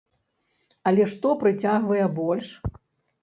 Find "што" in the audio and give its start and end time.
1.11-1.33